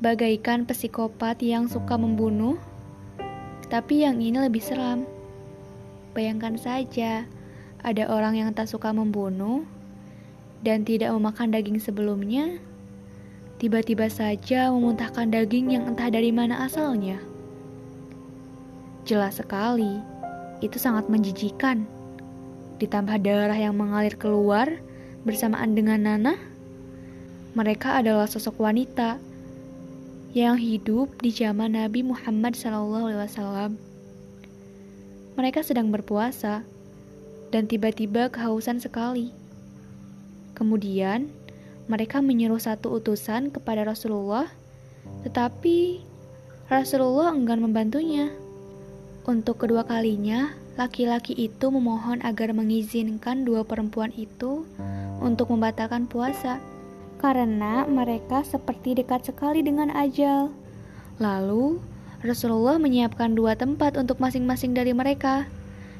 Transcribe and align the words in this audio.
Bagaikan 0.00 0.64
psikopat 0.64 1.44
yang 1.44 1.68
suka 1.68 2.00
membunuh, 2.00 2.56
tapi 3.68 4.00
yang 4.00 4.16
ini 4.16 4.40
lebih 4.40 4.64
seram. 4.64 5.04
Bayangkan 6.16 6.56
saja, 6.56 7.28
ada 7.84 8.08
orang 8.08 8.40
yang 8.40 8.48
tak 8.56 8.64
suka 8.64 8.96
membunuh 8.96 9.68
dan 10.64 10.88
tidak 10.88 11.12
memakan 11.12 11.52
daging 11.52 11.76
sebelumnya, 11.76 12.56
tiba-tiba 13.60 14.08
saja 14.08 14.72
memuntahkan 14.72 15.28
daging 15.28 15.76
yang 15.76 15.84
entah 15.84 16.08
dari 16.08 16.32
mana 16.32 16.64
asalnya. 16.64 17.20
Jelas 19.04 19.36
sekali, 19.36 20.00
itu 20.64 20.80
sangat 20.80 21.12
menjijikan. 21.12 21.99
Ditambah 22.80 23.20
darah 23.20 23.60
yang 23.60 23.76
mengalir 23.76 24.16
keluar 24.16 24.80
bersamaan 25.28 25.76
dengan 25.76 26.00
nanah, 26.00 26.40
mereka 27.52 28.00
adalah 28.00 28.24
sosok 28.24 28.56
wanita 28.56 29.20
yang 30.32 30.56
hidup 30.56 31.12
di 31.20 31.28
zaman 31.28 31.76
Nabi 31.76 32.00
Muhammad 32.00 32.56
SAW. 32.56 33.76
Mereka 35.36 35.60
sedang 35.60 35.92
berpuasa 35.92 36.64
dan 37.52 37.68
tiba-tiba 37.68 38.32
kehausan 38.32 38.80
sekali. 38.80 39.34
Kemudian, 40.56 41.28
mereka 41.90 42.22
menyuruh 42.22 42.62
satu 42.62 42.96
utusan 43.02 43.50
kepada 43.50 43.82
Rasulullah, 43.82 44.46
tetapi 45.26 46.00
Rasulullah 46.70 47.34
enggan 47.34 47.60
membantunya. 47.60 48.30
Untuk 49.26 49.66
kedua 49.66 49.82
kalinya, 49.82 50.54
laki-laki 50.80 51.36
itu 51.36 51.68
memohon 51.68 52.24
agar 52.24 52.56
mengizinkan 52.56 53.44
dua 53.44 53.68
perempuan 53.68 54.08
itu 54.16 54.64
untuk 55.20 55.52
membatalkan 55.52 56.08
puasa 56.08 56.56
karena 57.20 57.84
mereka 57.84 58.40
seperti 58.40 58.96
dekat 58.96 59.28
sekali 59.28 59.60
dengan 59.60 59.92
ajal. 59.92 60.48
Lalu, 61.20 61.76
Rasulullah 62.24 62.80
menyiapkan 62.80 63.36
dua 63.36 63.60
tempat 63.60 64.00
untuk 64.00 64.24
masing-masing 64.24 64.72
dari 64.72 64.96
mereka 64.96 65.44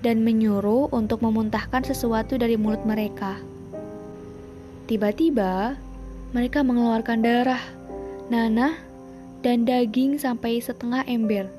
dan 0.00 0.24
menyuruh 0.24 0.88
untuk 0.88 1.20
memuntahkan 1.20 1.84
sesuatu 1.84 2.40
dari 2.40 2.56
mulut 2.56 2.80
mereka. 2.88 3.36
Tiba-tiba, 4.88 5.76
mereka 6.32 6.64
mengeluarkan 6.64 7.20
darah, 7.20 7.60
nanah, 8.32 8.72
dan 9.44 9.68
daging 9.68 10.16
sampai 10.16 10.64
setengah 10.64 11.04
ember. 11.04 11.52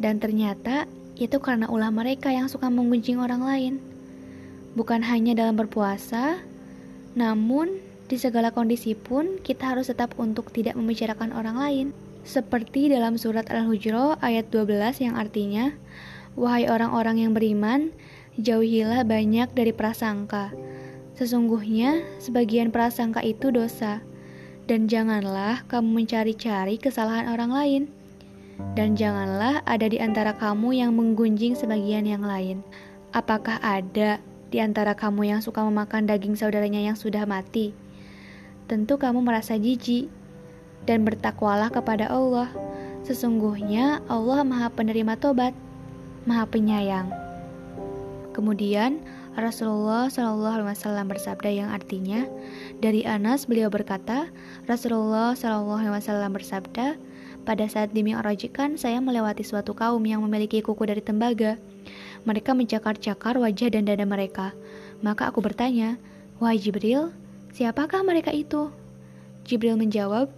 Dan 0.00 0.16
ternyata 0.16 0.88
itu 1.16 1.36
karena 1.40 1.68
ulah 1.68 1.92
mereka 1.92 2.32
yang 2.32 2.48
suka 2.48 2.68
menggunjing 2.72 3.20
orang 3.20 3.42
lain. 3.44 3.74
Bukan 4.72 5.04
hanya 5.04 5.36
dalam 5.36 5.56
berpuasa, 5.60 6.40
namun, 7.12 7.80
di 8.08 8.16
segala 8.16 8.52
kondisi 8.52 8.96
pun 8.96 9.40
kita 9.40 9.76
harus 9.76 9.92
tetap 9.92 10.16
untuk 10.16 10.52
tidak 10.52 10.76
membicarakan 10.76 11.32
orang 11.32 11.56
lain. 11.56 11.86
Seperti 12.24 12.88
dalam 12.88 13.20
surat 13.20 13.48
Al-Hujro 13.52 14.16
ayat 14.24 14.48
12 14.48 15.04
yang 15.04 15.14
artinya, 15.18 15.76
Wahai 16.32 16.64
orang-orang 16.64 17.20
yang 17.20 17.32
beriman, 17.36 17.92
jauhilah 18.40 19.04
banyak 19.04 19.52
dari 19.52 19.76
prasangka. 19.76 20.48
Sesungguhnya, 21.20 22.00
sebagian 22.16 22.72
prasangka 22.72 23.20
itu 23.20 23.52
dosa. 23.52 24.00
Dan 24.64 24.88
janganlah 24.88 25.68
kamu 25.68 26.02
mencari-cari 26.04 26.80
kesalahan 26.80 27.28
orang 27.28 27.52
lain. 27.52 27.82
Dan 28.72 28.96
janganlah 28.96 29.60
ada 29.64 29.86
di 29.88 30.00
antara 30.00 30.36
kamu 30.36 30.76
yang 30.76 30.92
menggunjing 30.96 31.56
sebagian 31.56 32.08
yang 32.08 32.24
lain. 32.24 32.64
Apakah 33.12 33.60
ada 33.60 34.20
di 34.52 34.58
antara 34.60 34.92
kamu 34.92 35.32
yang 35.32 35.40
suka 35.40 35.64
memakan 35.64 36.04
daging 36.04 36.36
saudaranya 36.36 36.80
yang 36.80 36.96
sudah 36.96 37.24
mati, 37.24 37.72
tentu 38.68 39.00
kamu 39.00 39.24
merasa 39.24 39.56
jijik 39.56 40.12
dan 40.84 41.04
bertakwalah 41.08 41.72
kepada 41.72 42.12
Allah. 42.12 42.52
Sesungguhnya 43.02 44.04
Allah 44.06 44.46
Maha 44.46 44.70
Penerima 44.70 45.18
Tobat, 45.18 45.56
Maha 46.28 46.46
Penyayang. 46.46 47.10
Kemudian 48.32 49.02
Rasulullah 49.32 50.12
Shallallahu 50.12 50.60
Alaihi 50.60 50.70
Wasallam 50.76 51.08
bersabda 51.08 51.48
yang 51.48 51.68
artinya 51.72 52.28
dari 52.84 53.00
Anas 53.08 53.48
beliau 53.48 53.72
berkata 53.72 54.28
Rasulullah 54.68 55.32
Shallallahu 55.32 55.80
Alaihi 55.80 55.96
Wasallam 55.96 56.36
bersabda 56.36 57.00
pada 57.42 57.66
saat 57.66 57.90
dimi'rajkan 57.90 58.78
saya 58.78 58.98
melewati 59.02 59.42
suatu 59.42 59.74
kaum 59.74 60.02
yang 60.06 60.22
memiliki 60.22 60.62
kuku 60.62 60.86
dari 60.86 61.02
tembaga 61.02 61.58
mereka 62.22 62.54
mencakar-cakar 62.54 63.38
wajah 63.38 63.68
dan 63.74 63.86
dada 63.86 64.06
mereka. 64.06 64.54
Maka 65.02 65.30
aku 65.30 65.42
bertanya, 65.42 65.98
Wahai 66.38 66.58
Jibril, 66.58 67.10
siapakah 67.54 68.02
mereka 68.06 68.30
itu? 68.30 68.70
Jibril 69.46 69.74
menjawab, 69.74 70.30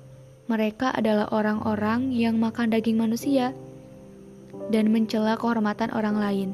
mereka 0.48 0.92
adalah 0.92 1.28
orang-orang 1.32 2.12
yang 2.12 2.36
makan 2.40 2.72
daging 2.72 3.00
manusia 3.00 3.52
dan 4.72 4.92
mencela 4.92 5.36
kehormatan 5.36 5.92
orang 5.92 6.16
lain. 6.16 6.50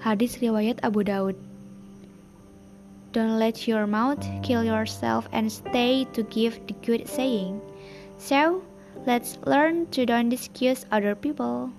Hadis 0.00 0.40
riwayat 0.40 0.80
Abu 0.84 1.04
Daud. 1.04 1.36
Don't 3.12 3.36
let 3.36 3.68
your 3.68 3.84
mouth 3.84 4.24
kill 4.40 4.64
yourself 4.64 5.28
and 5.36 5.52
stay 5.52 6.08
to 6.16 6.24
give 6.32 6.56
the 6.64 6.76
good 6.80 7.04
saying. 7.04 7.60
So, 8.16 8.64
let's 9.06 9.38
learn 9.46 9.86
to 9.88 10.06
don't 10.06 10.32
excuse 10.32 10.86
other 10.90 11.14
people. 11.14 11.72